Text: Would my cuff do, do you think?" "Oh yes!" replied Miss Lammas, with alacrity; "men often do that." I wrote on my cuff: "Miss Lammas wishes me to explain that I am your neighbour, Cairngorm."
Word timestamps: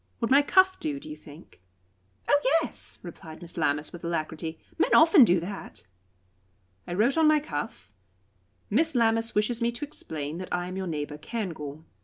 Would 0.19 0.31
my 0.31 0.41
cuff 0.41 0.79
do, 0.79 0.99
do 0.99 1.07
you 1.07 1.15
think?" 1.15 1.61
"Oh 2.27 2.41
yes!" 2.63 2.97
replied 3.03 3.39
Miss 3.39 3.55
Lammas, 3.55 3.93
with 3.93 4.03
alacrity; 4.03 4.59
"men 4.79 4.95
often 4.95 5.23
do 5.23 5.39
that." 5.41 5.85
I 6.87 6.95
wrote 6.95 7.17
on 7.17 7.27
my 7.27 7.39
cuff: 7.39 7.91
"Miss 8.71 8.95
Lammas 8.95 9.35
wishes 9.35 9.61
me 9.61 9.71
to 9.73 9.85
explain 9.85 10.39
that 10.39 10.51
I 10.51 10.67
am 10.67 10.75
your 10.75 10.87
neighbour, 10.87 11.19
Cairngorm." 11.19 11.85